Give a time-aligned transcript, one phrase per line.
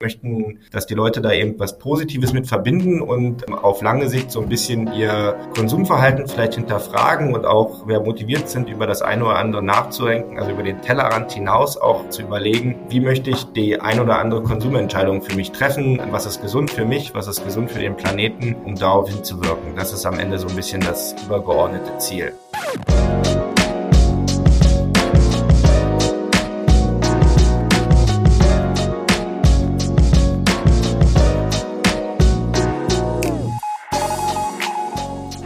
[0.00, 4.40] möchten, dass die Leute da eben was Positives mit verbinden und auf lange Sicht so
[4.40, 9.38] ein bisschen ihr Konsumverhalten vielleicht hinterfragen und auch wer motiviert sind, über das eine oder
[9.38, 13.98] andere nachzudenken, also über den Tellerrand hinaus auch zu überlegen, wie möchte ich die ein
[13.98, 17.80] oder andere Konsumentscheidung für mich treffen, was ist gesund für mich, was ist gesund für
[17.80, 19.74] den Planeten, um darauf hinzuwirken.
[19.74, 22.34] Das ist am Ende so ein bisschen das übergeordnete Ziel.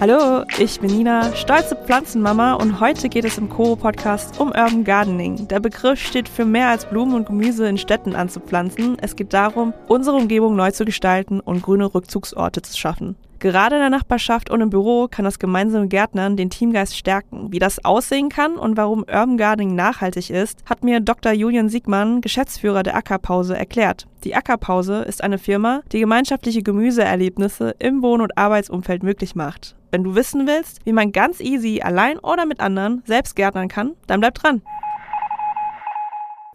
[0.03, 5.47] Hallo, ich bin Nina, stolze Pflanzenmama und heute geht es im Koro-Podcast um Urban Gardening.
[5.47, 8.97] Der Begriff steht für mehr als Blumen und Gemüse in Städten anzupflanzen.
[9.01, 13.15] Es geht darum, unsere Umgebung neu zu gestalten und grüne Rückzugsorte zu schaffen.
[13.39, 17.53] Gerade in der Nachbarschaft und im Büro kann das gemeinsame Gärtnern den Teamgeist stärken.
[17.53, 21.31] Wie das aussehen kann und warum Urban Gardening nachhaltig ist, hat mir Dr.
[21.31, 24.09] Julian Siegmann, Geschäftsführer der Ackerpause, erklärt.
[24.25, 29.77] Die Ackerpause ist eine Firma, die gemeinschaftliche Gemüseerlebnisse im Wohn- und Arbeitsumfeld möglich macht.
[29.93, 33.93] Wenn du wissen willst, wie man ganz easy allein oder mit anderen selbst gärtnern kann,
[34.07, 34.63] dann bleib dran.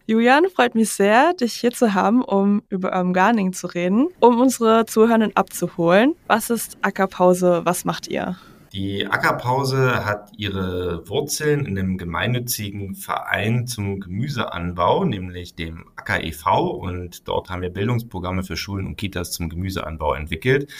[0.08, 4.42] Julian, freut mich sehr, dich hier zu haben, um über Urban Gardening zu reden, um
[4.42, 6.16] unsere Zuhörenden abzuholen.
[6.26, 7.62] Was ist Ackerpause?
[7.64, 8.38] Was macht ihr?
[8.78, 16.70] Die Ackerpause hat ihre Wurzeln in einem gemeinnützigen Verein zum Gemüseanbau, nämlich dem Acker e.V.
[16.74, 20.72] Und dort haben wir Bildungsprogramme für Schulen und Kitas zum Gemüseanbau entwickelt,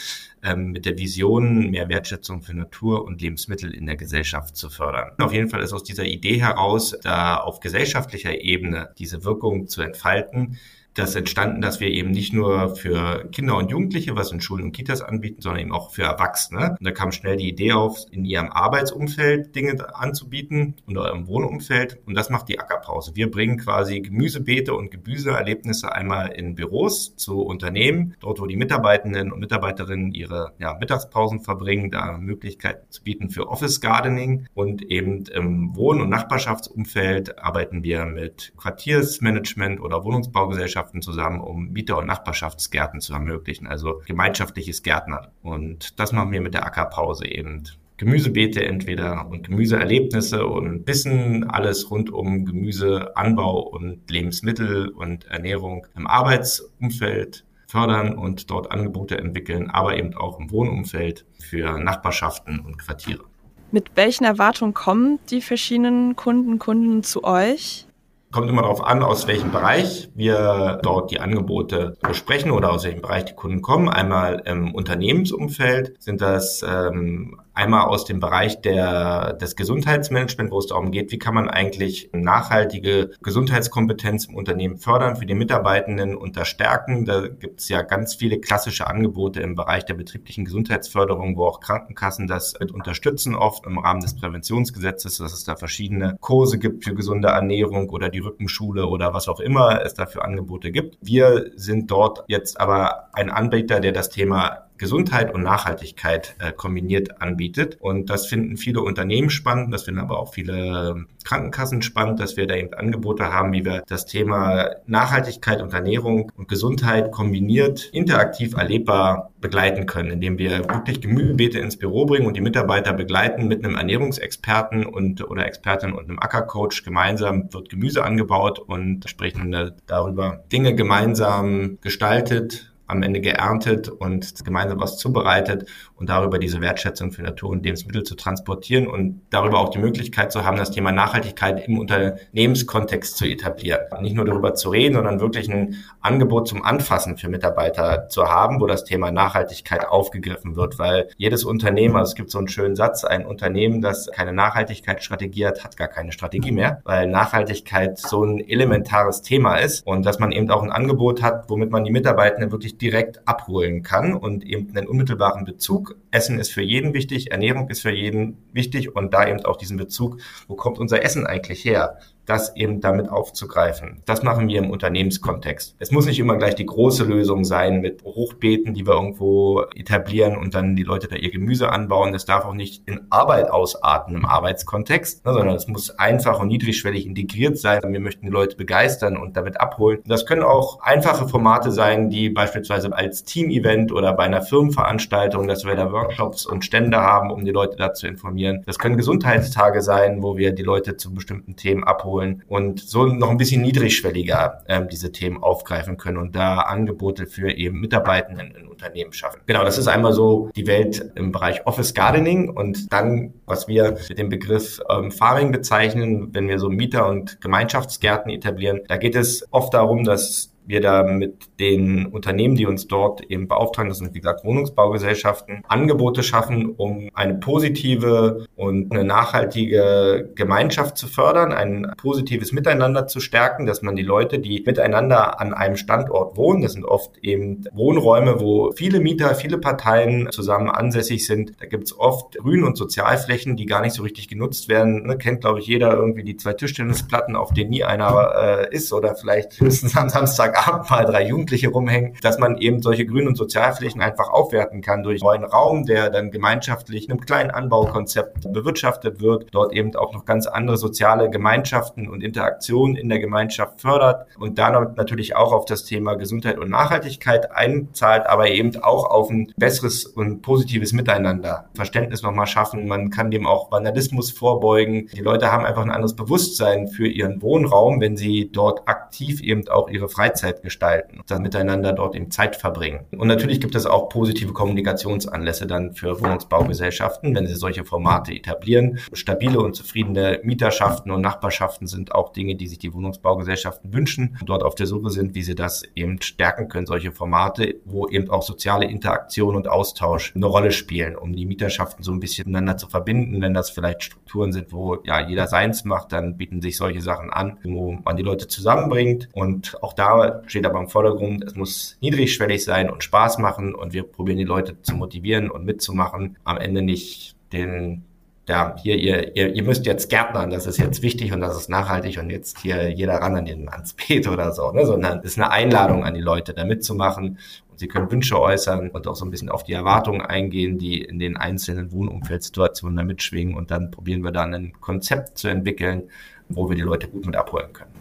[0.44, 5.10] ähm, mit der Vision, mehr Wertschätzung für Natur und Lebensmittel in der Gesellschaft zu fördern.
[5.18, 9.82] Auf jeden Fall ist aus dieser Idee heraus, da auf gesellschaftlicher Ebene diese Wirkung zu
[9.82, 10.56] entfalten,
[10.98, 14.72] das entstanden, dass wir eben nicht nur für Kinder und Jugendliche was in Schulen und
[14.72, 16.76] Kitas anbieten, sondern eben auch für Erwachsene.
[16.78, 21.98] Und da kam schnell die Idee auf, in ihrem Arbeitsumfeld Dinge anzubieten oder im Wohnumfeld.
[22.06, 23.12] Und das macht die Ackerpause.
[23.14, 29.32] Wir bringen quasi Gemüsebeete und Gemüseerlebnisse einmal in Büros zu Unternehmen, dort wo die Mitarbeitenden
[29.32, 34.46] und Mitarbeiterinnen ihre ja, Mittagspausen verbringen, da Möglichkeiten zu bieten für Office Gardening.
[34.54, 41.72] Und eben im Wohn- und Nachbarschaftsumfeld arbeiten wir mit Quartiersmanagement oder Wohnungsbaugesellschaften Gemeinschaften zusammen, um
[41.72, 45.28] Mieter- und Nachbarschaftsgärten zu ermöglichen, also gemeinschaftliches Gärtnern.
[45.42, 47.64] Und das machen wir mit der Ackerpause eben.
[47.98, 56.06] Gemüsebeete entweder und Gemüseerlebnisse und Wissen, alles rund um Gemüseanbau und Lebensmittel und Ernährung im
[56.06, 63.24] Arbeitsumfeld fördern und dort Angebote entwickeln, aber eben auch im Wohnumfeld für Nachbarschaften und Quartiere.
[63.72, 67.87] Mit welchen Erwartungen kommen die verschiedenen Kunden, Kunden zu euch?
[68.30, 73.00] Kommt immer darauf an, aus welchem Bereich wir dort die Angebote besprechen oder aus welchem
[73.00, 73.88] Bereich die Kunden kommen.
[73.88, 80.68] Einmal im Unternehmensumfeld sind das ähm, Einmal aus dem Bereich der, des Gesundheitsmanagement, wo es
[80.68, 87.04] darum geht, wie kann man eigentlich nachhaltige Gesundheitskompetenz im Unternehmen fördern, für die Mitarbeitenden unterstärken.
[87.04, 91.58] Da gibt es ja ganz viele klassische Angebote im Bereich der betrieblichen Gesundheitsförderung, wo auch
[91.58, 96.84] Krankenkassen das mit unterstützen, oft im Rahmen des Präventionsgesetzes, dass es da verschiedene Kurse gibt
[96.84, 100.96] für gesunde Ernährung oder die Rückenschule oder was auch immer es dafür Angebote gibt.
[101.00, 107.20] Wir sind dort jetzt aber ein Anbieter, der das Thema Gesundheit und Nachhaltigkeit äh, kombiniert
[107.20, 107.76] anbietet.
[107.80, 112.46] Und das finden viele Unternehmen spannend, das finden aber auch viele Krankenkassen spannend, dass wir
[112.46, 118.54] da eben Angebote haben, wie wir das Thema Nachhaltigkeit und Ernährung und Gesundheit kombiniert, interaktiv
[118.56, 123.64] erlebbar begleiten können, indem wir wirklich Gemüsebeete ins Büro bringen und die Mitarbeiter begleiten mit
[123.64, 126.82] einem Ernährungsexperten und oder Expertin und einem Ackercoach.
[126.84, 134.80] Gemeinsam wird Gemüse angebaut und sprechen darüber Dinge gemeinsam gestaltet am Ende geerntet und gemeinsam
[134.80, 139.68] was zubereitet und darüber diese Wertschätzung für Natur und Lebensmittel zu transportieren und darüber auch
[139.68, 143.80] die Möglichkeit zu haben, das Thema Nachhaltigkeit im Unternehmenskontext zu etablieren.
[144.00, 148.60] Nicht nur darüber zu reden, sondern wirklich ein Angebot zum Anfassen für Mitarbeiter zu haben,
[148.60, 152.74] wo das Thema Nachhaltigkeit aufgegriffen wird, weil jedes Unternehmen, also es gibt so einen schönen
[152.74, 158.24] Satz, ein Unternehmen, das keine Nachhaltigkeitsstrategie hat, hat gar keine Strategie mehr, weil Nachhaltigkeit so
[158.24, 161.90] ein elementares Thema ist und dass man eben auch ein Angebot hat, womit man die
[161.90, 165.96] Mitarbeitenden wirklich direkt abholen kann und eben einen unmittelbaren Bezug.
[166.10, 169.76] Essen ist für jeden wichtig, Ernährung ist für jeden wichtig und da eben auch diesen
[169.76, 171.98] Bezug, wo kommt unser Essen eigentlich her?
[172.28, 174.02] Das eben damit aufzugreifen.
[174.04, 175.76] Das machen wir im Unternehmenskontext.
[175.78, 180.36] Es muss nicht immer gleich die große Lösung sein mit Hochbeeten, die wir irgendwo etablieren
[180.36, 182.12] und dann die Leute da ihr Gemüse anbauen.
[182.12, 186.48] Das darf auch nicht in Arbeit ausarten im Arbeitskontext, ne, sondern es muss einfach und
[186.48, 187.80] niedrigschwellig integriert sein.
[187.82, 190.00] Wir möchten die Leute begeistern und damit abholen.
[190.06, 195.64] Das können auch einfache Formate sein, die beispielsweise als Team-Event oder bei einer Firmenveranstaltung, dass
[195.64, 198.62] wir da Workshops und Stände haben, um die Leute da zu informieren.
[198.66, 203.06] Das können Gesundheitstage sein, wo wir die Leute zu bestimmten Themen abholen abholen und so
[203.06, 208.54] noch ein bisschen niedrigschwelliger ähm, diese Themen aufgreifen können und da Angebote für eben Mitarbeitenden
[208.54, 209.40] in Unternehmen schaffen.
[209.46, 213.96] Genau, das ist einmal so die Welt im Bereich Office Gardening und dann, was wir
[214.08, 219.16] mit dem Begriff ähm, Farming bezeichnen, wenn wir so Mieter- und Gemeinschaftsgärten etablieren, da geht
[219.16, 223.98] es oft darum, dass wir da mit den Unternehmen, die uns dort eben beauftragen, das
[223.98, 231.52] sind wie gesagt Wohnungsbaugesellschaften, Angebote schaffen, um eine positive und eine nachhaltige Gemeinschaft zu fördern,
[231.52, 236.60] ein positives Miteinander zu stärken, dass man die Leute, die miteinander an einem Standort wohnen,
[236.62, 241.54] das sind oft eben Wohnräume, wo viele Mieter, viele Parteien zusammen ansässig sind.
[241.60, 245.06] Da gibt es oft Grün- und Sozialflächen, die gar nicht so richtig genutzt werden.
[245.06, 248.92] Ne, kennt, glaube ich, jeder irgendwie die zwei Tischtennisplatten, auf denen nie einer äh, ist
[248.92, 253.28] oder vielleicht höchstens am Samstag Abend mal drei Jugendliche rumhängen, dass man eben solche Grün-
[253.28, 258.52] und Sozialflächen einfach aufwerten kann durch neuen Raum, der dann gemeinschaftlich in einem kleinen Anbaukonzept
[258.52, 263.80] bewirtschaftet wird, dort eben auch noch ganz andere soziale Gemeinschaften und Interaktionen in der Gemeinschaft
[263.80, 269.04] fördert und dann natürlich auch auf das Thema Gesundheit und Nachhaltigkeit einzahlt, aber eben auch
[269.10, 272.88] auf ein besseres und positives Miteinander, Verständnis nochmal schaffen.
[272.88, 275.08] Man kann dem auch Vandalismus vorbeugen.
[275.14, 279.68] Die Leute haben einfach ein anderes Bewusstsein für ihren Wohnraum, wenn sie dort aktiv eben
[279.68, 283.00] auch ihre Freizeit Freizeit gestalten, dann miteinander dort eben Zeit verbringen.
[283.16, 288.98] Und natürlich gibt es auch positive Kommunikationsanlässe dann für Wohnungsbaugesellschaften, wenn sie solche Formate etablieren.
[289.12, 294.48] Stabile und zufriedene Mieterschaften und Nachbarschaften sind auch Dinge, die sich die Wohnungsbaugesellschaften wünschen und
[294.48, 298.30] dort auf der Suche sind, wie sie das eben stärken können, solche Formate, wo eben
[298.30, 302.76] auch soziale Interaktion und Austausch eine Rolle spielen, um die Mieterschaften so ein bisschen miteinander
[302.76, 303.40] zu verbinden.
[303.40, 307.30] Wenn das vielleicht Strukturen sind, wo ja jeder seins macht, dann bieten sich solche Sachen
[307.30, 309.28] an, wo man die Leute zusammenbringt.
[309.32, 313.92] Und auch da steht aber im Vordergrund, es muss niedrigschwellig sein und Spaß machen und
[313.92, 316.38] wir probieren die Leute zu motivieren und mitzumachen.
[316.44, 318.04] Am Ende nicht den
[318.48, 321.68] ja, hier, ihr, ihr, ihr müsst jetzt Gärtnern, das ist jetzt wichtig und das ist
[321.68, 324.86] nachhaltig und jetzt hier jeder ran an den, ans Beet oder so, ne?
[324.86, 327.38] sondern es ist eine Einladung an die Leute, da mitzumachen
[327.70, 331.02] und sie können Wünsche äußern und auch so ein bisschen auf die Erwartungen eingehen, die
[331.02, 336.04] in den einzelnen Wohnumfeldsituationen da mitschwingen und dann probieren wir dann ein Konzept zu entwickeln,
[336.48, 337.97] wo wir die Leute gut mit abholen können.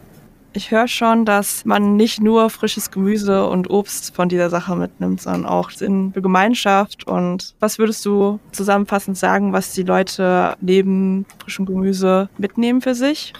[0.54, 5.22] Ich höre schon, dass man nicht nur frisches Gemüse und Obst von dieser Sache mitnimmt,
[5.22, 7.06] sondern auch in Gemeinschaft.
[7.06, 13.34] Und was würdest du zusammenfassend sagen, was die Leute neben frischem Gemüse mitnehmen für sich?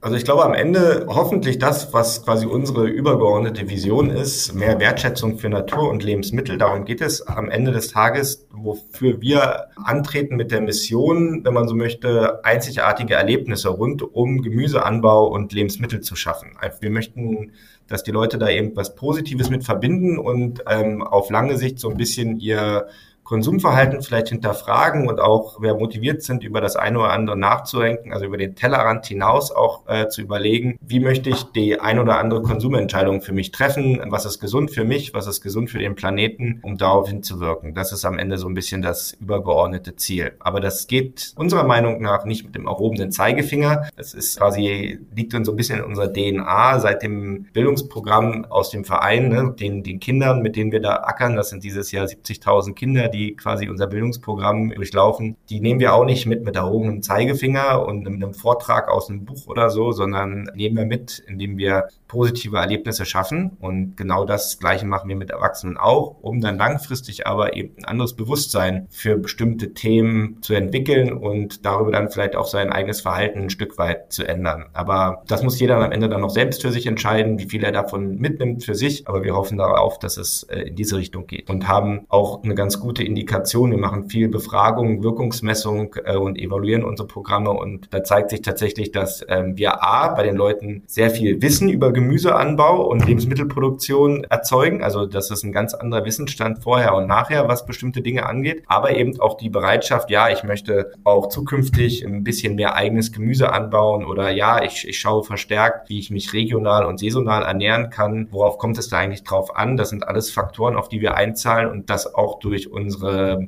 [0.00, 5.38] Also ich glaube am Ende hoffentlich das, was quasi unsere übergeordnete Vision ist, mehr Wertschätzung
[5.38, 6.56] für Natur und Lebensmittel.
[6.56, 11.66] Darum geht es am Ende des Tages, wofür wir antreten mit der Mission, wenn man
[11.66, 16.52] so möchte, einzigartige Erlebnisse rund um Gemüseanbau und Lebensmittel zu schaffen.
[16.60, 17.50] Also wir möchten,
[17.88, 21.90] dass die Leute da eben was Positives mit verbinden und ähm, auf lange Sicht so
[21.90, 22.86] ein bisschen ihr
[23.28, 28.24] Konsumverhalten vielleicht hinterfragen und auch, wer motiviert sind, über das eine oder andere nachzudenken, also
[28.24, 32.40] über den Tellerrand hinaus auch äh, zu überlegen, wie möchte ich die ein oder andere
[32.40, 36.60] Konsumentscheidung für mich treffen, was ist gesund für mich, was ist gesund für den Planeten,
[36.62, 37.74] um darauf hinzuwirken.
[37.74, 40.32] Das ist am Ende so ein bisschen das übergeordnete Ziel.
[40.38, 43.90] Aber das geht unserer Meinung nach nicht mit dem erhobenen Zeigefinger.
[43.94, 48.70] Das ist quasi, liegt uns so ein bisschen in unserer DNA seit dem Bildungsprogramm aus
[48.70, 51.36] dem Verein, ne, den, den Kindern, mit denen wir da ackern.
[51.36, 55.94] Das sind dieses Jahr 70.000 Kinder, die die quasi unser Bildungsprogramm durchlaufen, die nehmen wir
[55.94, 60.50] auch nicht mit mit erhobenem Zeigefinger und einem Vortrag aus einem Buch oder so, sondern
[60.54, 63.56] nehmen wir mit, indem wir positive Erlebnisse schaffen.
[63.60, 67.84] Und genau das Gleiche machen wir mit Erwachsenen auch, um dann langfristig aber eben ein
[67.84, 73.42] anderes Bewusstsein für bestimmte Themen zu entwickeln und darüber dann vielleicht auch sein eigenes Verhalten
[73.42, 74.66] ein Stück weit zu ändern.
[74.72, 77.72] Aber das muss jeder am Ende dann noch selbst für sich entscheiden, wie viel er
[77.72, 79.06] davon mitnimmt für sich.
[79.06, 82.54] Aber wir hoffen darauf, dass es äh, in diese Richtung geht und haben auch eine
[82.54, 83.70] ganz gute Indikation.
[83.70, 87.50] Wir machen viel Befragung, Wirkungsmessung äh, und evaluieren unsere Programme.
[87.50, 91.68] Und da zeigt sich tatsächlich, dass ähm, wir A, bei den Leuten sehr viel Wissen
[91.68, 94.82] über Gemüseanbau und Lebensmittelproduktion erzeugen.
[94.82, 98.62] Also das ist ein ganz anderer Wissensstand vorher und nachher, was bestimmte Dinge angeht.
[98.66, 103.52] Aber eben auch die Bereitschaft, ja, ich möchte auch zukünftig ein bisschen mehr eigenes Gemüse
[103.52, 108.28] anbauen oder ja, ich, ich schaue verstärkt, wie ich mich regional und saisonal ernähren kann.
[108.30, 109.76] Worauf kommt es da eigentlich drauf an?
[109.76, 112.97] Das sind alles Faktoren, auf die wir einzahlen und das auch durch unsere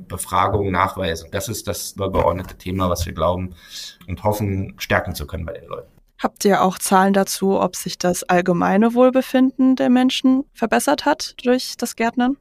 [0.07, 1.29] Befragung nachweisen.
[1.31, 3.55] Das ist das übergeordnete Thema, was wir glauben
[4.07, 5.91] und hoffen, stärken zu können bei den Leuten.
[6.21, 11.75] Habt ihr auch Zahlen dazu, ob sich das allgemeine Wohlbefinden der Menschen verbessert hat durch
[11.77, 12.37] das Gärtnern?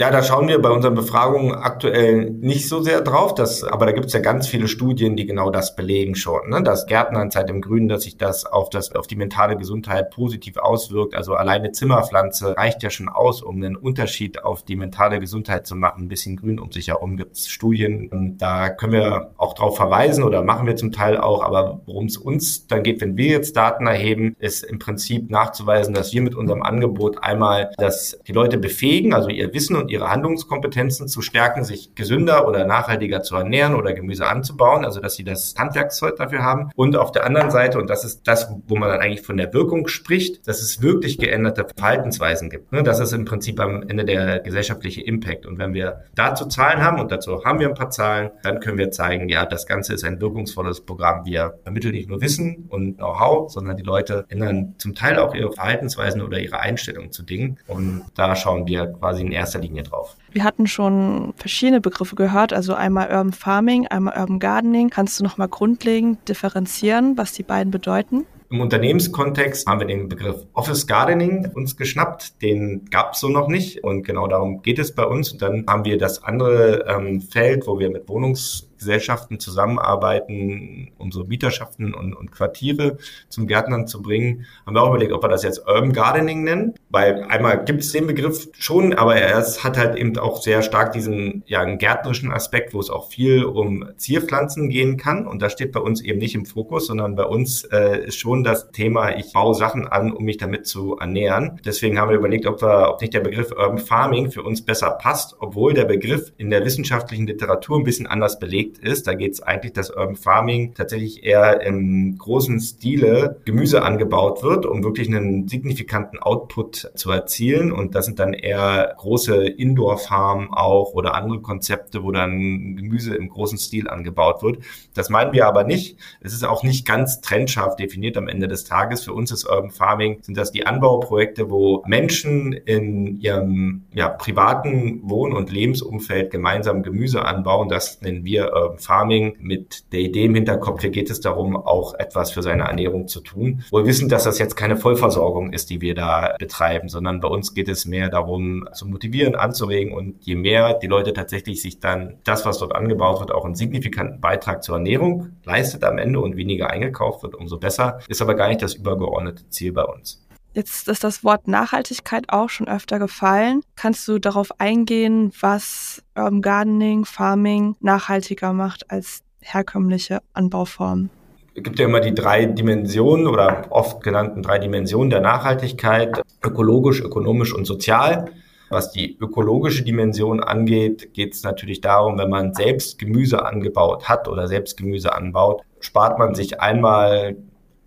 [0.00, 3.92] Ja, da schauen wir bei unseren Befragungen aktuell nicht so sehr drauf, dass, aber da
[3.92, 6.48] gibt es ja ganz viele Studien, die genau das belegen schon.
[6.48, 6.62] Ne?
[6.62, 11.14] Dass Gärtnerzeit im Grünen, dass sich das auf, das auf die mentale Gesundheit positiv auswirkt.
[11.14, 15.76] Also alleine Zimmerpflanze reicht ja schon aus, um einen Unterschied auf die mentale Gesundheit zu
[15.76, 16.04] machen.
[16.04, 18.38] Ein bisschen Grün um sich herum gibt es Studien.
[18.38, 21.42] Da können wir auch drauf verweisen oder machen wir zum Teil auch.
[21.42, 25.92] Aber worum es uns dann geht, wenn wir jetzt Daten erheben, ist im Prinzip nachzuweisen,
[25.92, 30.10] dass wir mit unserem Angebot einmal, dass die Leute befähigen, also ihr Wissen und ihre
[30.10, 35.24] Handlungskompetenzen zu stärken, sich gesünder oder nachhaltiger zu ernähren oder Gemüse anzubauen, also dass sie
[35.24, 36.70] das Handwerkszeug dafür haben.
[36.76, 39.52] Und auf der anderen Seite, und das ist das, wo man dann eigentlich von der
[39.52, 42.72] Wirkung spricht, dass es wirklich geänderte Verhaltensweisen gibt.
[42.72, 42.82] Ne?
[42.82, 45.46] Das ist im Prinzip am Ende der gesellschaftliche Impact.
[45.46, 48.78] Und wenn wir dazu Zahlen haben, und dazu haben wir ein paar Zahlen, dann können
[48.78, 51.24] wir zeigen, ja, das Ganze ist ein wirkungsvolles Programm.
[51.24, 55.52] Wir vermitteln nicht nur Wissen und Know-how, sondern die Leute ändern zum Teil auch ihre
[55.52, 57.58] Verhaltensweisen oder ihre Einstellung zu Dingen.
[57.66, 60.16] Und da schauen wir quasi in erster Linie drauf.
[60.32, 64.90] Wir hatten schon verschiedene Begriffe gehört, also einmal Urban Farming, einmal Urban Gardening.
[64.90, 68.26] Kannst du noch mal grundlegend differenzieren, was die beiden bedeuten?
[68.50, 72.42] Im Unternehmenskontext haben wir den Begriff Office Gardening uns geschnappt.
[72.42, 75.32] Den gab es so noch nicht und genau darum geht es bei uns.
[75.32, 81.26] Und dann haben wir das andere ähm, Feld, wo wir mit Wohnungs Gesellschaften zusammenarbeiten, unsere
[81.26, 82.96] Mieterschaften und, und Quartiere
[83.28, 86.74] zum Gärtnern zu bringen, haben wir auch überlegt, ob wir das jetzt Urban Gardening nennen,
[86.88, 90.92] weil einmal gibt es den Begriff schon, aber er hat halt eben auch sehr stark
[90.92, 95.26] diesen ja, gärtnerischen Aspekt, wo es auch viel um Zierpflanzen gehen kann.
[95.26, 98.44] Und das steht bei uns eben nicht im Fokus, sondern bei uns äh, ist schon
[98.44, 101.60] das Thema, ich baue Sachen an, um mich damit zu ernähren.
[101.64, 104.90] Deswegen haben wir überlegt, ob, wir, ob nicht der Begriff Urban Farming für uns besser
[104.92, 109.06] passt, obwohl der Begriff in der wissenschaftlichen Literatur ein bisschen anders belegt angelegt ist.
[109.06, 114.66] Da geht es eigentlich, dass Urban Farming tatsächlich eher im großen Stile Gemüse angebaut wird,
[114.66, 117.72] um wirklich einen signifikanten Output zu erzielen.
[117.72, 123.28] Und das sind dann eher große Indoor-Farmen auch oder andere Konzepte, wo dann Gemüse im
[123.28, 124.58] großen Stil angebaut wird.
[124.94, 125.96] Das meinen wir aber nicht.
[126.20, 129.04] Es ist auch nicht ganz trennscharf definiert am Ende des Tages.
[129.04, 135.00] Für uns ist Urban Farming, sind das die Anbauprojekte, wo Menschen in ihrem ja, privaten
[135.02, 137.68] Wohn- und Lebensumfeld gemeinsam Gemüse anbauen.
[137.68, 141.94] Das nennen wir äh, Farming mit der Idee im Hinterkopf, hier geht es darum, auch
[141.94, 143.64] etwas für seine Ernährung zu tun.
[143.70, 147.28] Wo wir wissen, dass das jetzt keine Vollversorgung ist, die wir da betreiben, sondern bei
[147.28, 151.80] uns geht es mehr darum, zu motivieren, anzuregen und je mehr die Leute tatsächlich sich
[151.80, 156.20] dann das, was dort angebaut wird, auch einen signifikanten Beitrag zur Ernährung leistet am Ende
[156.20, 157.98] und weniger eingekauft wird, umso besser.
[158.08, 160.22] Ist aber gar nicht das übergeordnete Ziel bei uns.
[160.52, 163.62] Jetzt ist das Wort Nachhaltigkeit auch schon öfter gefallen.
[163.76, 171.10] Kannst du darauf eingehen, was Urban Gardening, Farming nachhaltiger macht als herkömmliche Anbauformen?
[171.54, 177.00] Es gibt ja immer die drei Dimensionen oder oft genannten drei Dimensionen der Nachhaltigkeit, ökologisch,
[177.00, 178.32] ökonomisch und sozial.
[178.70, 184.28] Was die ökologische Dimension angeht, geht es natürlich darum, wenn man selbst Gemüse angebaut hat
[184.28, 187.36] oder selbst Gemüse anbaut, spart man sich einmal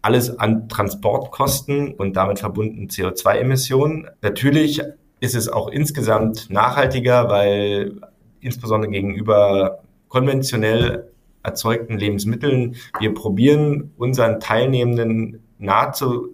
[0.03, 4.07] alles an Transportkosten und damit verbunden CO2-Emissionen.
[4.21, 4.81] Natürlich
[5.21, 8.01] ist es auch insgesamt nachhaltiger, weil
[8.41, 9.79] insbesondere gegenüber
[10.09, 11.09] konventionell
[11.41, 15.41] erzeugten Lebensmitteln wir probieren unseren Teilnehmenden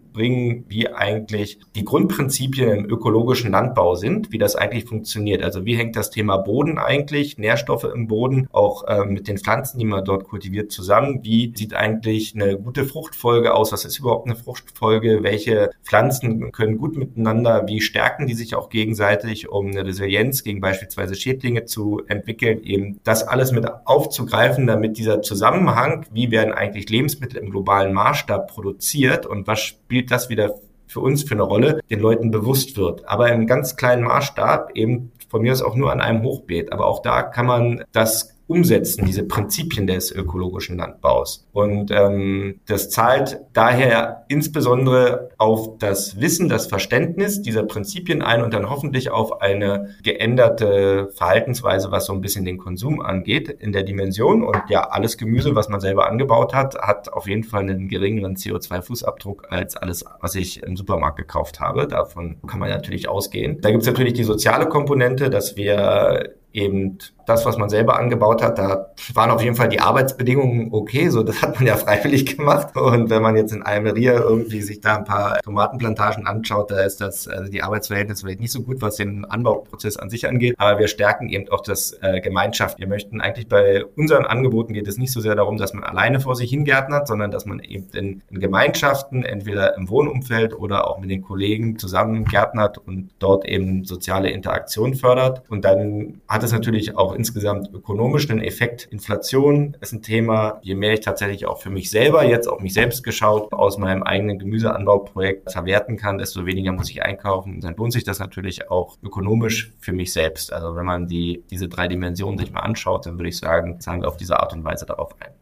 [0.10, 5.44] nahezubringen, wie eigentlich die Grundprinzipien im ökologischen Landbau sind, wie das eigentlich funktioniert.
[5.44, 9.80] Also wie hängt das Thema Boden eigentlich, Nährstoffe im Boden, auch äh, mit den Pflanzen,
[9.80, 11.20] die man dort kultiviert, zusammen?
[11.24, 13.72] Wie sieht eigentlich eine gute Fruchtfolge aus?
[13.72, 15.24] Was ist überhaupt eine Fruchtfolge?
[15.24, 17.68] Welche Pflanzen können gut miteinander?
[17.68, 22.64] Wie stärken die sich auch gegenseitig, um eine Resilienz gegen beispielsweise Schädlinge zu entwickeln?
[22.64, 28.52] Eben das alles mit aufzugreifen, damit dieser Zusammenhang, wie werden eigentlich Lebensmittel im globalen Maßstab
[28.52, 30.56] produziert, und was spielt das wieder
[30.88, 33.08] für uns für eine Rolle, den Leuten bewusst wird.
[33.08, 36.72] Aber im ganz kleinen Maßstab, eben von mir aus auch nur an einem Hochbeet.
[36.74, 41.48] Aber auch da kann man das umsetzen, diese Prinzipien des ökologischen Landbaus.
[41.54, 48.54] Und ähm, das zahlt daher insbesondere auf das Wissen, das Verständnis dieser Prinzipien ein und
[48.54, 53.84] dann hoffentlich auf eine geänderte Verhaltensweise, was so ein bisschen den Konsum angeht in der
[53.84, 54.44] Dimension.
[54.44, 58.36] Und ja, alles Gemüse, was man selber angebaut hat, hat auf jeden Fall einen geringeren
[58.36, 61.88] CO2-Fußabdruck als alles, was ich im Supermarkt gekauft habe.
[61.88, 63.62] Davon kann man natürlich ausgehen.
[63.62, 66.98] Da gibt es natürlich die soziale Komponente, dass wir eben
[67.30, 71.10] das, was man selber angebaut hat, da waren auf jeden Fall die Arbeitsbedingungen okay.
[71.10, 72.76] So, das hat man ja freiwillig gemacht.
[72.76, 77.02] Und wenn man jetzt in Almeria irgendwie sich da ein paar Tomatenplantagen anschaut, da ist
[77.02, 80.56] das, also die Arbeitsverhältnisse vielleicht nicht so gut, was den Anbauprozess an sich angeht.
[80.58, 82.80] Aber wir stärken eben auch das äh, Gemeinschaft.
[82.80, 86.20] Wir möchten eigentlich bei unseren Angeboten geht es nicht so sehr darum, dass man alleine
[86.20, 91.00] vor sich hingärtnert, sondern dass man eben in, in Gemeinschaften, entweder im Wohnumfeld oder auch
[91.00, 95.44] mit den Kollegen zusammen gärtnert und dort eben soziale Interaktion fördert.
[95.50, 98.86] Und dann hat es natürlich auch insgesamt ökonomisch einen Effekt.
[98.86, 100.60] Inflation ist ein Thema.
[100.64, 104.04] Je mehr ich tatsächlich auch für mich selber, jetzt auf mich selbst geschaut, aus meinem
[104.04, 107.62] eigenen Gemüseanbauprojekt verwerten kann, desto weniger muss ich einkaufen.
[107.62, 110.52] Dann lohnt sich das natürlich auch ökonomisch für mich selbst.
[110.52, 114.02] Also wenn man die, diese drei Dimensionen sich mal anschaut, dann würde ich sagen, zahlen
[114.02, 115.39] wir auf diese Art und Weise darauf ein.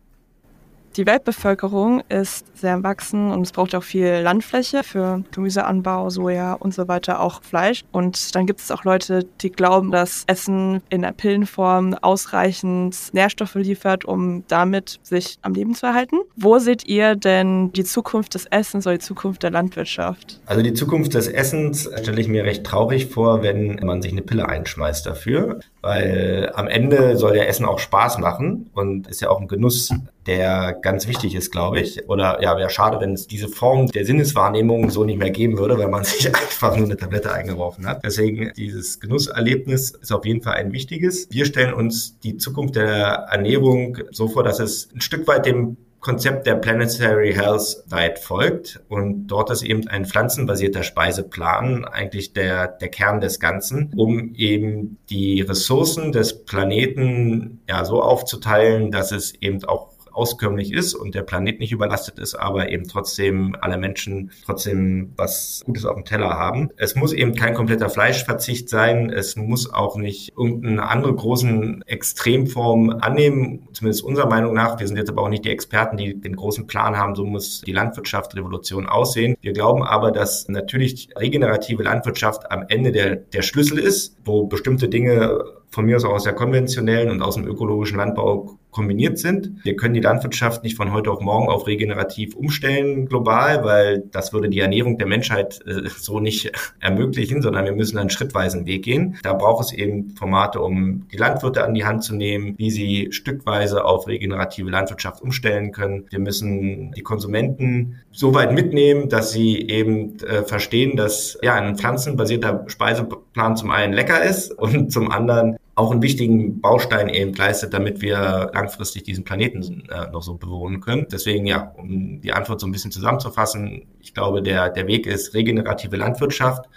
[0.98, 6.74] Die Weltbevölkerung ist sehr wachsen und es braucht auch viel Landfläche für Gemüseanbau, Soja und
[6.74, 7.84] so weiter, auch Fleisch.
[7.92, 13.54] Und dann gibt es auch Leute, die glauben, dass Essen in der Pillenform ausreichend Nährstoffe
[13.54, 16.18] liefert, um damit sich am Leben zu erhalten.
[16.36, 20.42] Wo seht ihr denn die Zukunft des Essens oder die Zukunft der Landwirtschaft?
[20.48, 24.24] Also die Zukunft des Essens stelle ich mir recht traurig vor, wenn man sich eine
[24.24, 29.30] Pille einschmeißt dafür, weil am Ende soll ja Essen auch Spaß machen und ist ja
[29.30, 29.94] auch ein Genuss
[30.26, 32.08] der ganz wichtig ist, glaube ich.
[32.10, 35.78] Oder ja, wäre schade, wenn es diese Form der Sinneswahrnehmung so nicht mehr geben würde,
[35.78, 38.04] wenn man sich einfach nur eine Tablette eingeworfen hat.
[38.04, 41.30] Deswegen dieses Genusserlebnis ist auf jeden Fall ein wichtiges.
[41.32, 45.78] Wir stellen uns die Zukunft der Ernährung so vor, dass es ein Stück weit dem
[46.00, 52.68] Konzept der Planetary Health Diet folgt und dort ist eben ein pflanzenbasierter Speiseplan eigentlich der,
[52.68, 59.34] der Kern des Ganzen, um eben die Ressourcen des Planeten ja so aufzuteilen, dass es
[59.42, 64.32] eben auch auskömmlich ist und der Planet nicht überlastet ist, aber eben trotzdem alle Menschen
[64.46, 66.70] trotzdem was Gutes auf dem Teller haben.
[66.76, 69.10] Es muss eben kein kompletter Fleischverzicht sein.
[69.10, 74.80] Es muss auch nicht irgendeine andere großen Extremform annehmen, zumindest unserer Meinung nach.
[74.80, 77.62] Wir sind jetzt aber auch nicht die Experten, die den großen Plan haben, so muss
[77.62, 79.36] die Landwirtschaft Revolution aussehen.
[79.42, 84.90] Wir glauben aber, dass natürlich regenerative Landwirtschaft am Ende der, der Schlüssel ist, wo bestimmte
[84.90, 89.66] Dinge von mir aus auch aus der konventionellen und aus dem ökologischen Landbau kombiniert sind.
[89.66, 94.34] Wir können die Landwirtschaft nicht von heute auf morgen auf regenerativ umstellen global, weil das
[94.34, 98.84] würde die Ernährung der Menschheit äh, so nicht ermöglichen, sondern wir müssen einen schrittweisen Weg
[98.84, 99.18] gehen.
[99.24, 103.08] Da braucht es eben Formate, um die Landwirte an die Hand zu nehmen, wie sie
[103.10, 106.06] stückweise auf regenerative Landwirtschaft umstellen können.
[106.12, 111.78] Wir müssen die Konsumenten so weit mitnehmen, dass sie eben äh, verstehen, dass ja ein
[111.78, 117.72] pflanzenbasierter Speiseplan zum einen lecker ist und zum anderen auch einen wichtigen Baustein eben leistet,
[117.72, 121.06] damit wir langfristig diesen Planeten äh, noch so bewohnen können.
[121.12, 125.36] Deswegen ja, um die Antwort so ein bisschen zusammenzufassen, ich glaube, der, der Weg ist
[125.36, 126.68] regenerative Landwirtschaft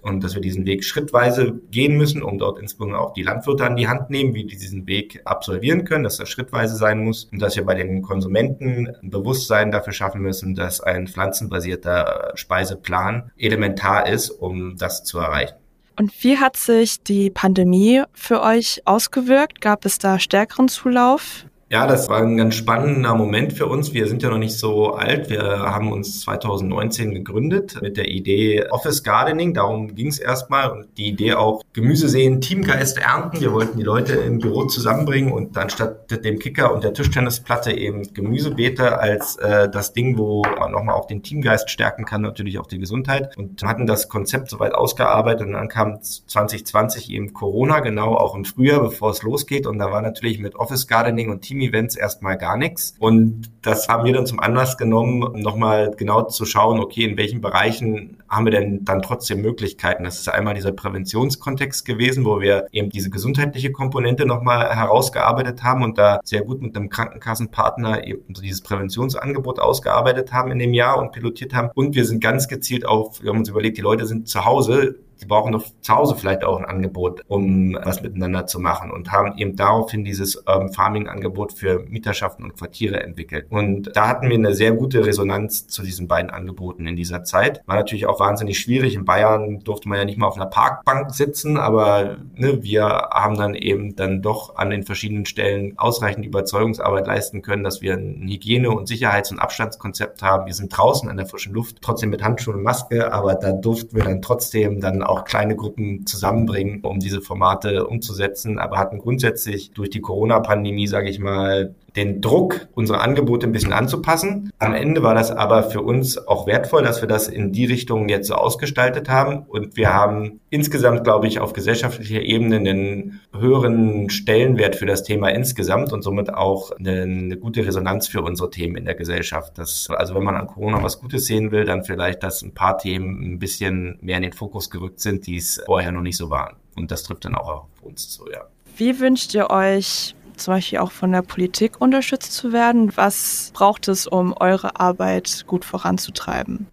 [0.00, 3.74] und dass wir diesen Weg schrittweise gehen müssen, um dort insbesondere auch die Landwirte an
[3.74, 7.42] die Hand nehmen, wie die diesen Weg absolvieren können, dass das schrittweise sein muss und
[7.42, 14.08] dass wir bei den Konsumenten ein Bewusstsein dafür schaffen müssen, dass ein pflanzenbasierter Speiseplan elementar
[14.08, 15.56] ist, um das zu erreichen.
[15.98, 19.60] Und wie hat sich die Pandemie für euch ausgewirkt?
[19.60, 21.46] Gab es da stärkeren Zulauf?
[21.68, 23.92] Ja, das war ein ganz spannender Moment für uns.
[23.92, 25.28] Wir sind ja noch nicht so alt.
[25.28, 29.52] Wir haben uns 2019 gegründet mit der Idee Office Gardening.
[29.52, 30.70] Darum ging es erstmal.
[30.70, 33.40] Und die Idee auch Gemüse sehen, Teamgeist ernten.
[33.40, 38.14] Wir wollten die Leute im Büro zusammenbringen und anstatt dem Kicker und der Tischtennisplatte eben
[38.14, 42.68] Gemüsebeete als äh, das Ding, wo man nochmal auch den Teamgeist stärken kann, natürlich auch
[42.68, 43.36] die Gesundheit.
[43.36, 48.44] Und hatten das Konzept soweit ausgearbeitet und dann kam 2020 eben Corona, genau auch im
[48.44, 49.66] Frühjahr, bevor es losgeht.
[49.66, 52.94] Und da war natürlich mit Office Gardening und Team Team-Events erstmal gar nichts.
[52.98, 57.40] Und das haben wir dann zum Anlass genommen, nochmal genau zu schauen, okay, in welchen
[57.40, 60.04] Bereichen haben wir denn dann trotzdem Möglichkeiten?
[60.04, 65.82] Das ist einmal dieser Präventionskontext gewesen, wo wir eben diese gesundheitliche Komponente nochmal herausgearbeitet haben
[65.82, 70.98] und da sehr gut mit einem Krankenkassenpartner eben dieses Präventionsangebot ausgearbeitet haben in dem Jahr
[70.98, 71.70] und pilotiert haben.
[71.74, 74.96] Und wir sind ganz gezielt auf, wir haben uns überlegt, die Leute sind zu Hause,
[75.20, 79.12] die brauchen doch zu Hause vielleicht auch ein Angebot, um was miteinander zu machen und
[79.12, 83.46] haben eben daraufhin dieses ähm, Farming-Angebot für Mieterschaften und Quartiere entwickelt.
[83.50, 87.62] Und da hatten wir eine sehr gute Resonanz zu diesen beiden Angeboten in dieser Zeit.
[87.66, 88.94] War natürlich auch wahnsinnig schwierig.
[88.94, 93.36] In Bayern durfte man ja nicht mal auf einer Parkbank sitzen, aber ne, wir haben
[93.36, 98.26] dann eben dann doch an den verschiedenen Stellen ausreichend Überzeugungsarbeit leisten können, dass wir ein
[98.28, 100.46] Hygiene- und Sicherheits- und Abstandskonzept haben.
[100.46, 103.96] Wir sind draußen an der frischen Luft, trotzdem mit Handschuhen und Maske, aber da durften
[103.96, 109.70] wir dann trotzdem dann auch kleine Gruppen zusammenbringen, um diese Formate umzusetzen, aber hatten grundsätzlich
[109.72, 114.52] durch die Corona-Pandemie, sage ich mal, den Druck, unsere Angebote ein bisschen anzupassen.
[114.58, 118.08] Am Ende war das aber für uns auch wertvoll, dass wir das in die Richtung
[118.08, 119.44] jetzt so ausgestaltet haben.
[119.48, 125.28] Und wir haben insgesamt, glaube ich, auf gesellschaftlicher Ebene einen höheren Stellenwert für das Thema
[125.28, 129.56] insgesamt und somit auch eine, eine gute Resonanz für unsere Themen in der Gesellschaft.
[129.56, 132.76] Das, also wenn man an Corona was Gutes sehen will, dann vielleicht, dass ein paar
[132.78, 136.30] Themen ein bisschen mehr in den Fokus gerückt sind, die es vorher noch nicht so
[136.30, 136.56] waren.
[136.76, 138.42] Und das trifft dann auch auf uns zu, ja.
[138.76, 142.96] Wie wünscht ihr euch zum Beispiel auch von der Politik unterstützt zu werden?
[142.96, 146.66] Was braucht es, um eure Arbeit gut voranzutreiben?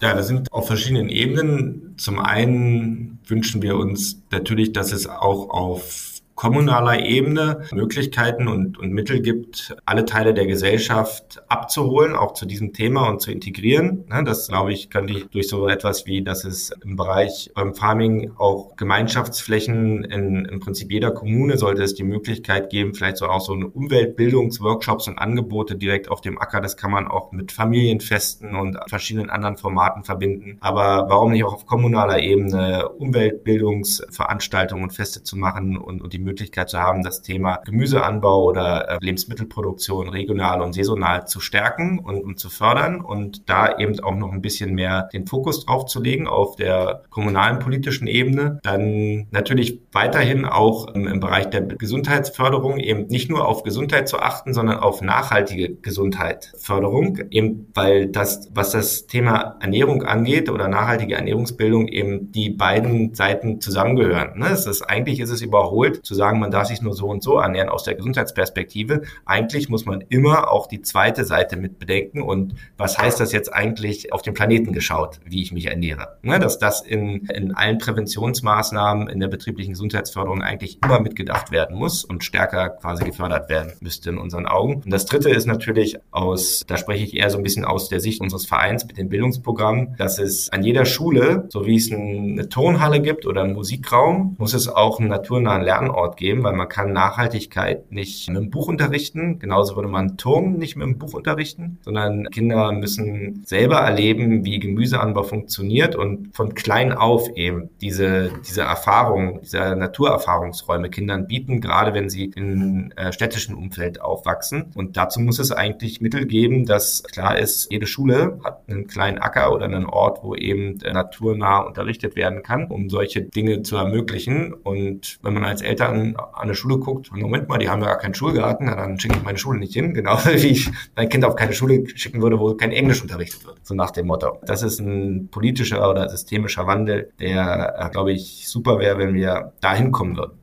[0.00, 1.94] Ja, das sind auf verschiedenen Ebenen.
[1.96, 8.92] Zum einen wünschen wir uns natürlich, dass es auch auf kommunaler Ebene Möglichkeiten und, und
[8.92, 14.04] Mittel gibt, alle Teile der Gesellschaft abzuholen, auch zu diesem Thema und zu integrieren.
[14.08, 17.74] Ne, das, glaube ich, könnte ich durch so etwas wie, dass es im Bereich beim
[17.74, 23.26] Farming auch Gemeinschaftsflächen in im Prinzip jeder Kommune sollte es die Möglichkeit geben, vielleicht so
[23.26, 26.60] auch so eine Umweltbildungsworkshops und Angebote direkt auf dem Acker.
[26.60, 30.58] Das kann man auch mit Familienfesten und verschiedenen anderen Formaten verbinden.
[30.60, 36.25] Aber warum nicht auch auf kommunaler Ebene Umweltbildungsveranstaltungen und Feste zu machen und, und die
[36.26, 42.22] Möglichkeit zu haben, das Thema Gemüseanbau oder äh, Lebensmittelproduktion regional und saisonal zu stärken und,
[42.22, 46.02] und zu fördern und da eben auch noch ein bisschen mehr den Fokus drauf zu
[46.02, 48.58] legen auf der kommunalen politischen Ebene.
[48.62, 54.18] Dann natürlich weiterhin auch im, im Bereich der Gesundheitsförderung eben nicht nur auf Gesundheit zu
[54.18, 61.14] achten, sondern auf nachhaltige Gesundheitsförderung, eben weil das, was das Thema Ernährung angeht oder nachhaltige
[61.14, 64.38] Ernährungsbildung eben die beiden Seiten zusammengehören.
[64.38, 64.48] Ne?
[64.50, 67.38] Es ist, eigentlich ist es überholt zu sagen, man darf sich nur so und so
[67.38, 69.02] ernähren aus der Gesundheitsperspektive.
[69.24, 73.52] Eigentlich muss man immer auch die zweite Seite mit bedenken und was heißt das jetzt
[73.52, 76.18] eigentlich auf den Planeten geschaut, wie ich mich ernähre.
[76.22, 81.76] Ne, dass das in, in allen Präventionsmaßnahmen in der betrieblichen Gesundheitsförderung eigentlich immer mitgedacht werden
[81.76, 84.76] muss und stärker quasi gefördert werden müsste in unseren Augen.
[84.76, 88.00] Und das dritte ist natürlich aus, da spreche ich eher so ein bisschen aus der
[88.00, 92.48] Sicht unseres Vereins mit den Bildungsprogrammen, dass es an jeder Schule, so wie es eine
[92.48, 96.68] Turnhalle gibt oder einen Musikraum, muss es auch einen naturnahen Lernort Ort geben, weil man
[96.68, 99.38] kann Nachhaltigkeit nicht mit dem Buch unterrichten.
[99.38, 104.58] Genauso würde man Turm nicht mit dem Buch unterrichten, sondern Kinder müssen selber erleben, wie
[104.60, 111.94] Gemüseanbau funktioniert und von klein auf eben diese, diese Erfahrung, diese Naturerfahrungsräume Kindern bieten, gerade
[111.94, 114.66] wenn sie in äh, städtischen Umfeld aufwachsen.
[114.74, 119.18] Und dazu muss es eigentlich Mittel geben, dass klar ist, jede Schule hat einen kleinen
[119.18, 123.76] Acker oder einen Ort, wo eben äh, naturnah unterrichtet werden kann, um solche Dinge zu
[123.76, 124.52] ermöglichen.
[124.52, 127.88] Und wenn man als Eltern an, an der Schule guckt, Moment mal, die haben ja
[127.88, 131.24] gar keinen Schulgarten, dann schicke ich meine Schule nicht hin, genau wie ich mein Kind
[131.24, 134.38] auf keine Schule schicken würde, wo kein Englisch unterrichtet wird, so nach dem Motto.
[134.44, 139.52] Das ist ein politischer oder systemischer Wandel, der, äh, glaube ich, super wäre, wenn wir
[139.60, 140.38] dahin kommen würden.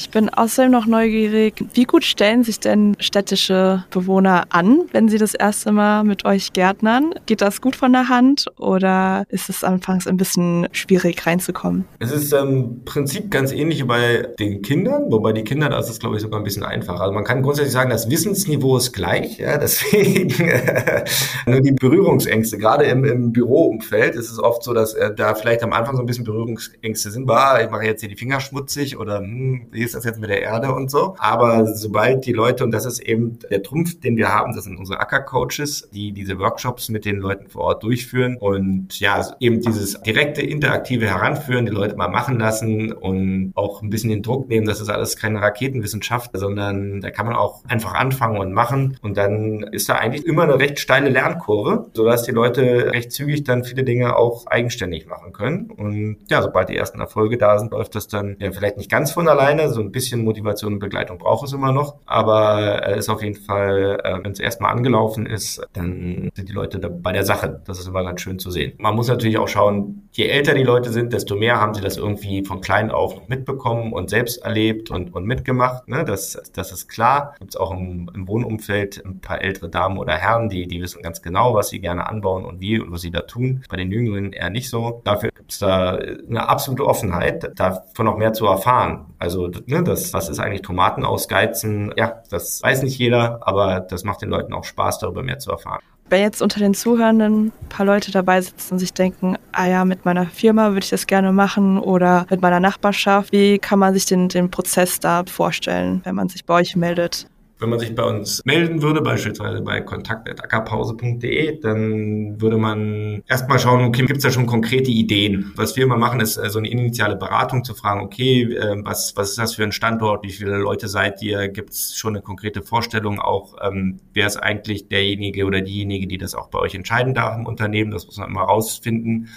[0.00, 5.18] Ich bin außerdem noch neugierig, wie gut stellen sich denn städtische Bewohner an, wenn sie
[5.18, 7.12] das erste Mal mit euch gärtnern?
[7.26, 11.84] Geht das gut von der Hand oder ist es anfangs ein bisschen schwierig reinzukommen?
[11.98, 15.90] Es ist im ähm, Prinzip ganz ähnlich wie bei den Kindern, wobei die Kinder, das
[15.90, 17.02] ist glaube ich sogar ein bisschen einfacher.
[17.02, 20.32] Also man kann grundsätzlich sagen, das Wissensniveau ist gleich, ja, deswegen
[21.46, 25.62] nur die Berührungsängste, gerade im, im Büroumfeld ist es oft so, dass äh, da vielleicht
[25.62, 28.98] am Anfang so ein bisschen Berührungsängste sind, bah, ich mache jetzt hier die Finger schmutzig
[28.98, 31.14] oder hm, ist das jetzt mit der Erde und so.
[31.18, 34.78] Aber sobald die Leute, und das ist eben der Trumpf, den wir haben, das sind
[34.78, 40.00] unsere Ackercoaches, die diese Workshops mit den Leuten vor Ort durchführen und ja, eben dieses
[40.02, 44.66] direkte, interaktive Heranführen, die Leute mal machen lassen und auch ein bisschen den Druck nehmen,
[44.66, 48.96] das ist alles keine Raketenwissenschaft, sondern da kann man auch einfach anfangen und machen.
[49.02, 53.44] Und dann ist da eigentlich immer eine recht steile Lernkurve, sodass die Leute recht zügig
[53.44, 55.70] dann viele Dinge auch eigenständig machen können.
[55.70, 59.10] Und ja, sobald die ersten Erfolge da sind, läuft das dann ja, vielleicht nicht ganz
[59.10, 61.96] von alleine, so ein bisschen Motivation und Begleitung braucht es immer noch.
[62.06, 66.52] Aber es ist auf jeden Fall, äh, wenn es erstmal angelaufen ist, dann sind die
[66.52, 67.62] Leute bei der Sache.
[67.66, 68.72] Das ist immer ganz schön zu sehen.
[68.78, 71.96] Man muss natürlich auch schauen, je älter die Leute sind, desto mehr haben sie das
[71.96, 75.88] irgendwie von klein auf mitbekommen und selbst erlebt und, und mitgemacht.
[75.88, 76.04] Ne?
[76.04, 77.34] Das, das ist klar.
[77.38, 81.02] Gibt es auch im, im Wohnumfeld ein paar ältere Damen oder Herren, die, die wissen
[81.02, 83.62] ganz genau, was sie gerne anbauen und wie und was sie da tun.
[83.68, 85.00] Bei den Jüngeren eher nicht so.
[85.04, 89.06] Dafür gibt es da eine absolute Offenheit, davon noch mehr zu erfahren.
[89.18, 91.92] Also ne, das, was ist eigentlich Tomaten ausgeizen?
[91.96, 95.50] Ja, das weiß nicht jeder, aber das macht den Leuten auch Spaß, darüber mehr zu
[95.50, 95.80] erfahren.
[96.08, 99.84] Wenn jetzt unter den Zuhörenden ein paar Leute dabei sitzen und sich denken, ah ja,
[99.84, 103.94] mit meiner Firma würde ich das gerne machen oder mit meiner Nachbarschaft, wie kann man
[103.94, 107.28] sich den, den Prozess da vorstellen, wenn man sich bei euch meldet?
[107.60, 113.84] Wenn man sich bei uns melden würde, beispielsweise bei kontakt.ackerpause.de, dann würde man erstmal schauen,
[113.84, 115.52] okay, gibt es da schon konkrete Ideen?
[115.56, 119.14] Was wir immer machen, ist äh, so eine initiale Beratung zu fragen, okay, äh, was,
[119.16, 120.24] was ist das für ein Standort?
[120.24, 121.48] Wie viele Leute seid ihr?
[121.48, 126.18] Gibt es schon eine konkrete Vorstellung auch, ähm, wer ist eigentlich derjenige oder diejenige, die
[126.18, 127.90] das auch bei euch entscheiden darf im Unternehmen?
[127.90, 129.28] Das muss man immer rausfinden.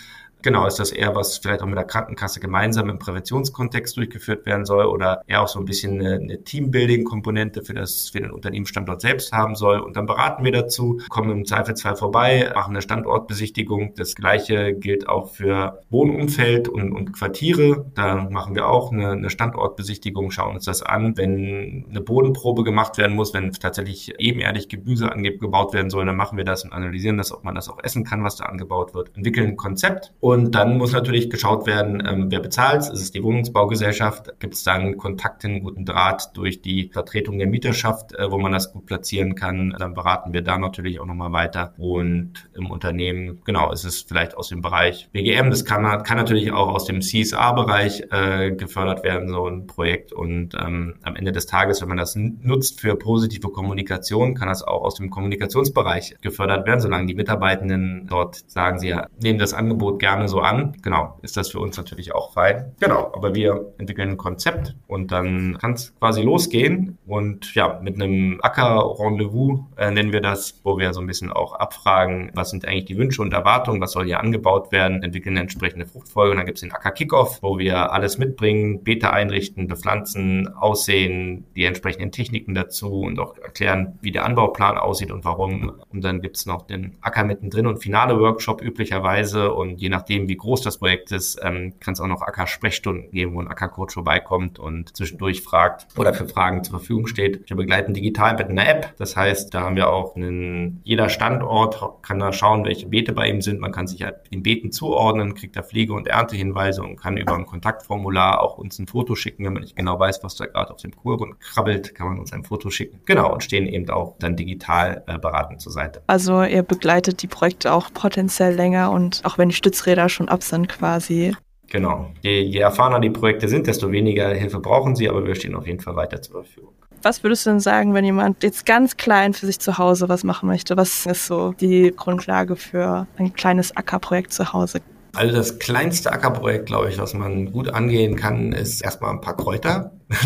[0.43, 4.65] Genau, ist das eher was vielleicht auch mit der Krankenkasse gemeinsam im Präventionskontext durchgeführt werden
[4.65, 8.99] soll oder eher auch so ein bisschen eine, eine Teambuilding-Komponente für das, für den Unternehmensstandort
[8.99, 9.79] selbst haben soll.
[9.79, 13.93] Und dann beraten wir dazu, kommen im Zweifelsfall vorbei, machen eine Standortbesichtigung.
[13.95, 17.85] Das Gleiche gilt auch für Wohnumfeld und, und Quartiere.
[17.95, 21.15] Da machen wir auch eine, eine Standortbesichtigung, schauen uns das an.
[21.15, 26.37] Wenn eine Bodenprobe gemacht werden muss, wenn tatsächlich ebenerdig Gemüse angebaut werden soll, dann machen
[26.37, 29.15] wir das und analysieren das, ob man das auch essen kann, was da angebaut wird.
[29.15, 32.81] Entwickeln ein Konzept und und dann muss natürlich geschaut werden, ähm, wer bezahlt.
[32.81, 34.39] Ist es die Wohnungsbaugesellschaft?
[34.39, 38.51] Gibt es dann Kontakt in guten Draht durch die Vertretung der Mieterschaft, äh, wo man
[38.51, 39.75] das gut platzieren kann?
[39.77, 41.75] Dann beraten wir da natürlich auch nochmal weiter.
[41.77, 45.51] Und im Unternehmen, genau, ist es vielleicht aus dem Bereich BGM.
[45.51, 50.13] Das kann, kann natürlich auch aus dem CSA-Bereich äh, gefördert werden, so ein Projekt.
[50.13, 54.63] Und ähm, am Ende des Tages, wenn man das nutzt für positive Kommunikation, kann das
[54.63, 59.99] auch aus dem Kommunikationsbereich gefördert werden, solange die Mitarbeitenden dort sagen, sie nehmen das Angebot
[59.99, 60.75] gerne gerne so an.
[60.81, 62.73] Genau, ist das für uns natürlich auch fein.
[62.79, 66.97] Genau, aber wir entwickeln ein Konzept und dann kann es quasi losgehen.
[67.05, 71.53] Und ja, mit einem Acker-Rendezvous äh, nennen wir das, wo wir so ein bisschen auch
[71.53, 75.41] abfragen, was sind eigentlich die Wünsche und Erwartungen, was soll hier angebaut werden, entwickeln eine
[75.41, 76.31] entsprechende Fruchtfolge.
[76.31, 81.65] Und dann gibt es den Acker-Kickoff, wo wir alles mitbringen, Beete einrichten, bepflanzen, aussehen, die
[81.65, 85.73] entsprechenden Techniken dazu und auch erklären, wie der Anbauplan aussieht und warum.
[85.89, 90.12] Und dann gibt es noch den Acker mittendrin und finale Workshop üblicherweise und je nachdem,
[90.13, 93.47] nachdem, wie groß das Projekt ist, ähm, kann es auch noch Acker-Sprechstunden geben, wo ein
[93.47, 97.49] Acker-Coach vorbeikommt und zwischendurch fragt oder für Fragen zur Verfügung steht.
[97.49, 98.93] Wir begleiten digital mit einer App.
[98.97, 103.27] Das heißt, da haben wir auch einen, jeder Standort kann da schauen, welche Beete bei
[103.27, 103.59] ihm sind.
[103.59, 107.35] Man kann sich halt den Beeten zuordnen, kriegt da Pflege- und Erntehinweise und kann über
[107.35, 110.71] ein Kontaktformular auch uns ein Foto schicken, wenn man nicht genau weiß, was da gerade
[110.71, 112.99] auf dem Kurgrund krabbelt, kann man uns ein Foto schicken.
[113.05, 116.03] Genau, und stehen eben auch dann digital äh, beratend zur Seite.
[116.07, 120.29] Also ihr begleitet die Projekte auch potenziell länger und auch wenn die Stützräder da schon
[120.29, 121.35] ab sind quasi.
[121.69, 122.11] Genau.
[122.21, 125.65] Je, je erfahrener die Projekte sind, desto weniger Hilfe brauchen sie, aber wir stehen auf
[125.65, 126.73] jeden Fall weiter zur Verfügung.
[127.01, 130.23] Was würdest du denn sagen, wenn jemand jetzt ganz klein für sich zu Hause was
[130.23, 130.77] machen möchte?
[130.77, 134.81] Was ist so die Grundlage für ein kleines Ackerprojekt zu Hause?
[135.15, 139.37] Also das kleinste Ackerprojekt, glaube ich, was man gut angehen kann, ist erstmal ein paar
[139.37, 139.91] Kräuter.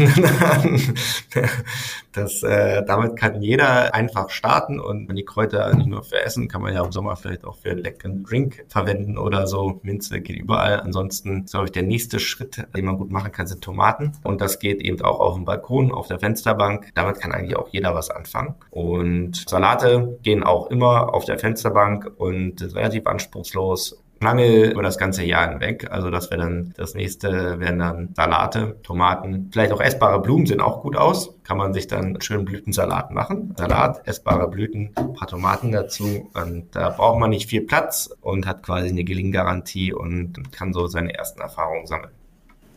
[2.13, 6.61] das, äh, damit kann jeder einfach starten und die Kräuter nicht nur für Essen, kann
[6.61, 9.81] man ja im Sommer vielleicht auch für einen leckeren Drink verwenden oder so.
[9.83, 10.79] Minze geht überall.
[10.79, 14.13] Ansonsten, glaube ich, der nächste Schritt, den man gut machen kann, sind Tomaten.
[14.23, 16.91] Und das geht eben auch auf dem Balkon, auf der Fensterbank.
[16.95, 18.55] Damit kann eigentlich auch jeder was anfangen.
[18.69, 24.97] Und Salate gehen auch immer auf der Fensterbank und ist relativ anspruchslos lange über das
[24.97, 25.87] ganze Jahr hinweg.
[25.91, 30.61] Also das wäre dann das nächste wären dann Salate, Tomaten, vielleicht auch essbare Blumen sehen
[30.61, 31.35] auch gut aus.
[31.43, 33.53] Kann man sich dann schönen Blütensalat machen.
[33.57, 36.29] Salat, essbare Blüten, paar Tomaten dazu.
[36.33, 40.87] Und da braucht man nicht viel Platz und hat quasi eine Gelinggarantie und kann so
[40.87, 42.16] seine ersten Erfahrungen sammeln.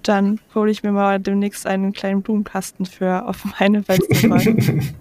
[0.02, 4.94] Dann hole ich mir mal demnächst einen kleinen Blumenkasten für auf meine Fensterbank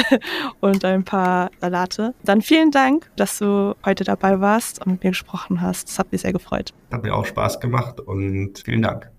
[0.60, 2.14] und ein paar Salate.
[2.24, 5.88] Dann vielen Dank, dass du heute dabei warst und mit mir gesprochen hast.
[5.88, 6.72] Das hat mich sehr gefreut.
[6.92, 9.10] Hat mir auch Spaß gemacht und vielen Dank.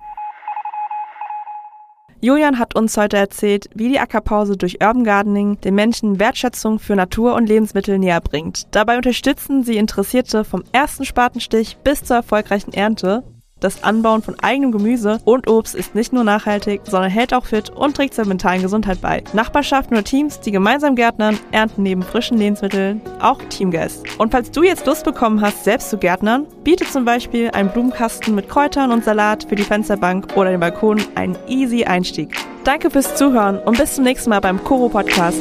[2.21, 6.95] Julian hat uns heute erzählt, wie die Ackerpause durch Urban Gardening den Menschen Wertschätzung für
[6.95, 8.63] Natur und Lebensmittel näher bringt.
[8.71, 13.23] Dabei unterstützen sie Interessierte vom ersten Spatenstich bis zur erfolgreichen Ernte
[13.61, 17.69] das Anbauen von eigenem Gemüse und Obst ist nicht nur nachhaltig, sondern hält auch fit
[17.69, 19.23] und trägt zur mentalen Gesundheit bei.
[19.33, 24.03] Nachbarschaften oder Teams, die gemeinsam gärtnern, ernten neben frischen Lebensmitteln auch Teamgeist.
[24.19, 28.35] Und falls du jetzt Lust bekommen hast, selbst zu gärtnern, bietet zum Beispiel ein Blumenkasten
[28.35, 32.35] mit Kräutern und Salat für die Fensterbank oder den Balkon einen easy Einstieg.
[32.65, 35.39] Danke fürs Zuhören und bis zum nächsten Mal beim Koro Podcast.